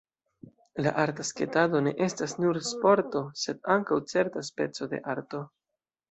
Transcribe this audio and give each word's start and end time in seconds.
La 0.85 0.91
arta 1.01 1.25
sketado 1.31 1.81
ne 1.87 1.91
estas 2.05 2.33
nur 2.43 2.59
sporto, 2.69 3.21
sed 3.41 3.59
ankaŭ 3.75 3.97
certa 4.13 4.43
speco 4.47 4.89
de 4.95 5.01
arto. 5.15 5.43